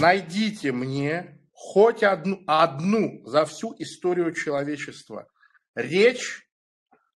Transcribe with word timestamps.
найдите 0.00 0.70
мне 0.72 1.40
хоть 1.52 2.02
одну, 2.02 2.42
одну 2.46 3.22
за 3.26 3.44
всю 3.44 3.74
историю 3.78 4.32
человечества 4.32 5.26
речь 5.74 6.46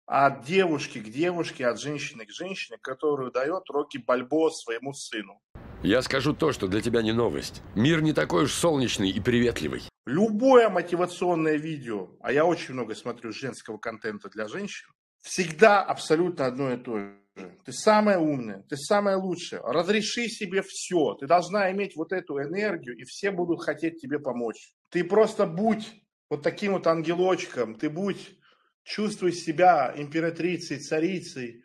от 0.06 0.44
девушки 0.44 0.98
к 0.98 1.10
девушке, 1.10 1.66
от 1.66 1.78
женщины 1.78 2.24
к 2.24 2.30
женщине, 2.30 2.78
которую 2.80 3.30
дает 3.30 3.68
Рокки 3.68 3.98
Бальбо 3.98 4.50
своему 4.50 4.92
сыну. 4.92 5.40
Я 5.82 6.02
скажу 6.02 6.34
то, 6.34 6.52
что 6.52 6.68
для 6.68 6.80
тебя 6.80 7.02
не 7.02 7.12
новость. 7.12 7.62
Мир 7.74 8.02
не 8.02 8.12
такой 8.12 8.44
уж 8.44 8.52
солнечный 8.52 9.10
и 9.10 9.20
приветливый. 9.20 9.82
Любое 10.06 10.68
мотивационное 10.68 11.56
видео, 11.56 12.10
а 12.20 12.32
я 12.32 12.44
очень 12.44 12.74
много 12.74 12.94
смотрю 12.94 13.32
женского 13.32 13.78
контента 13.78 14.28
для 14.28 14.48
женщин, 14.48 14.88
всегда 15.22 15.82
абсолютно 15.82 16.46
одно 16.46 16.72
и 16.72 16.76
то 16.76 16.98
же. 16.98 17.19
Ты 17.64 17.72
самая 17.72 18.18
умная, 18.18 18.64
ты 18.68 18.76
самая 18.76 19.16
лучшая. 19.16 19.60
Разреши 19.62 20.28
себе 20.28 20.62
все. 20.62 21.14
Ты 21.14 21.26
должна 21.26 21.70
иметь 21.72 21.96
вот 21.96 22.12
эту 22.12 22.40
энергию, 22.40 22.96
и 22.96 23.04
все 23.04 23.30
будут 23.30 23.62
хотеть 23.62 24.00
тебе 24.00 24.18
помочь. 24.18 24.74
Ты 24.90 25.04
просто 25.04 25.46
будь 25.46 25.90
вот 26.28 26.42
таким 26.42 26.72
вот 26.72 26.86
ангелочком, 26.86 27.74
ты 27.74 27.90
будь, 27.90 28.36
чувствуй 28.84 29.32
себя 29.32 29.92
императрицей, 29.96 30.78
царицей, 30.78 31.64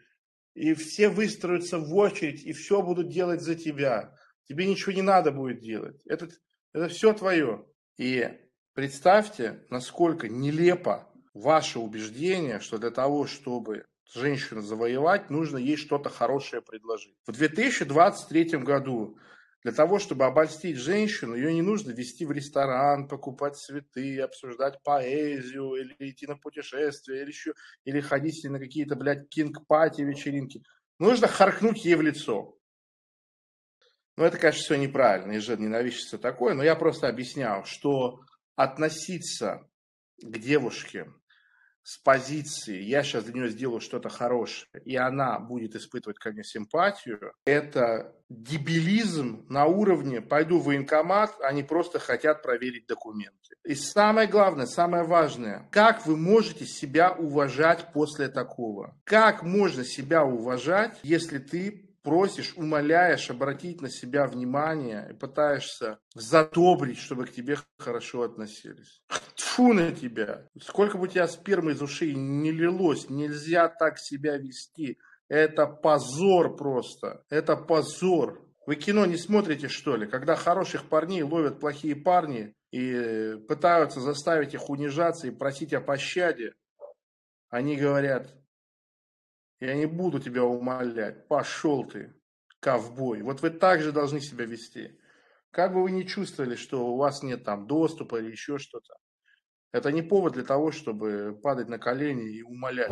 и 0.53 0.73
все 0.73 1.09
выстроятся 1.09 1.79
в 1.79 1.93
очередь, 1.93 2.43
и 2.43 2.53
все 2.53 2.81
будут 2.81 3.09
делать 3.09 3.41
за 3.41 3.55
тебя. 3.55 4.15
Тебе 4.47 4.65
ничего 4.65 4.91
не 4.93 5.01
надо 5.01 5.31
будет 5.31 5.59
делать. 5.59 6.01
Это, 6.05 6.29
это 6.73 6.87
все 6.87 7.13
твое. 7.13 7.65
И 7.97 8.29
представьте, 8.73 9.65
насколько 9.69 10.27
нелепо 10.27 11.11
ваше 11.33 11.79
убеждение, 11.79 12.59
что 12.59 12.77
для 12.77 12.91
того, 12.91 13.27
чтобы 13.27 13.85
женщину 14.13 14.61
завоевать, 14.61 15.29
нужно 15.29 15.57
ей 15.57 15.77
что-то 15.77 16.09
хорошее 16.09 16.61
предложить. 16.61 17.15
В 17.25 17.31
2023 17.31 18.57
году 18.59 19.17
для 19.65 19.71
того, 19.71 19.97
чтобы 19.97 20.25
обольстить 20.25 20.77
женщину, 20.77 21.33
ее 21.33 21.51
не 21.51 21.63
нужно 21.63 21.89
вести 21.89 22.23
в 22.23 22.31
ресторан, 22.31 23.07
покупать 23.07 23.55
цветы, 23.55 24.21
обсуждать 24.21 24.79
поэзию, 24.83 25.73
или 25.73 25.95
идти 26.11 26.27
на 26.27 26.37
путешествие, 26.37 27.23
или 27.23 27.29
еще, 27.29 27.53
или 27.83 27.99
ходить 27.99 28.43
на 28.43 28.59
какие-то, 28.59 28.95
блядь, 28.95 29.27
kink-party 29.27 30.01
вечеринки. 30.01 30.61
Нужно 30.99 31.27
харкнуть 31.27 31.83
ей 31.83 31.95
в 31.95 32.03
лицо. 32.03 32.55
Ну, 34.17 34.23
это, 34.23 34.37
конечно, 34.37 34.61
все 34.61 34.75
неправильно, 34.75 35.31
и 35.31 35.39
женоненавистно 35.39 35.97
все 35.97 36.19
такое, 36.19 36.53
но 36.53 36.61
я 36.63 36.75
просто 36.75 37.07
объяснял, 37.07 37.65
что 37.65 38.19
относиться 38.55 39.67
к 40.21 40.37
девушке 40.37 41.11
с 41.85 41.99
позиции 41.99 42.81
«я 42.81 43.03
сейчас 43.03 43.25
для 43.25 43.33
нее 43.35 43.49
сделаю 43.49 43.79
что-то 43.79 44.09
хорошее», 44.09 44.81
и 44.85 44.95
она 44.95 45.37
будет 45.39 45.75
испытывать 45.75 46.17
ко 46.17 46.31
мне 46.31 46.43
симпатию, 46.43 47.31
это 47.45 48.15
дебилизм 48.27 49.45
на 49.49 49.65
уровне 49.65 50.19
«пойду 50.19 50.57
в 50.57 50.65
военкомат», 50.65 51.35
они 51.41 51.61
просто 51.61 51.99
хотят 51.99 52.41
проверить 52.41 52.87
документы. 52.87 53.55
И 53.63 53.75
самое 53.75 54.27
главное, 54.27 54.65
самое 54.65 55.03
важное, 55.03 55.69
как 55.71 56.07
вы 56.07 56.17
можете 56.17 56.65
себя 56.65 57.11
уважать 57.11 57.93
после 57.93 58.29
такого? 58.29 58.99
Как 59.03 59.43
можно 59.43 59.85
себя 59.85 60.25
уважать, 60.25 60.99
если 61.03 61.37
ты 61.37 61.85
просишь, 62.01 62.53
умоляешь 62.55 63.29
обратить 63.29 63.81
на 63.81 63.89
себя 63.89 64.27
внимание 64.27 65.07
и 65.11 65.13
пытаешься 65.13 65.99
задобрить, 66.13 66.99
чтобы 66.99 67.25
к 67.25 67.31
тебе 67.31 67.57
хорошо 67.77 68.21
относились. 68.21 69.01
Тьфу 69.55 69.71
на 69.71 69.93
тебя! 69.93 70.49
Сколько 70.61 70.97
бы 70.97 71.05
у 71.05 71.07
тебя 71.07 71.29
спермы 71.29 71.71
из 71.71 71.81
ушей 71.81 72.13
не 72.13 72.51
лилось, 72.51 73.09
нельзя 73.09 73.69
так 73.69 73.97
себя 73.97 74.35
вести. 74.35 74.99
Это 75.29 75.65
позор 75.65 76.57
просто. 76.57 77.23
Это 77.29 77.55
позор. 77.55 78.45
Вы 78.65 78.75
кино 78.75 79.05
не 79.05 79.15
смотрите, 79.15 79.69
что 79.69 79.95
ли? 79.95 80.07
Когда 80.07 80.35
хороших 80.35 80.89
парней 80.89 81.23
ловят 81.23 81.61
плохие 81.61 81.95
парни 81.95 82.53
и 82.71 83.37
пытаются 83.47 84.01
заставить 84.01 84.53
их 84.53 84.69
унижаться 84.69 85.27
и 85.27 85.31
просить 85.31 85.73
о 85.73 85.79
пощаде, 85.79 86.53
они 87.47 87.77
говорят, 87.77 88.27
я 89.61 89.73
не 89.73 89.85
буду 89.85 90.19
тебя 90.19 90.43
умолять. 90.43 91.29
Пошел 91.29 91.85
ты, 91.85 92.13
ковбой. 92.59 93.21
Вот 93.21 93.41
вы 93.41 93.51
так 93.51 93.81
же 93.81 93.93
должны 93.93 94.19
себя 94.19 94.43
вести. 94.43 94.99
Как 95.51 95.73
бы 95.73 95.81
вы 95.81 95.91
ни 95.91 96.03
чувствовали, 96.03 96.55
что 96.55 96.85
у 96.85 96.97
вас 96.97 97.23
нет 97.23 97.45
там 97.45 97.67
доступа 97.67 98.17
или 98.17 98.31
еще 98.31 98.57
что-то. 98.57 98.95
Это 99.71 99.91
не 99.91 100.01
повод 100.01 100.33
для 100.33 100.43
того, 100.43 100.71
чтобы 100.71 101.39
падать 101.41 101.69
на 101.69 101.77
колени 101.77 102.29
и 102.29 102.41
умолять. 102.43 102.91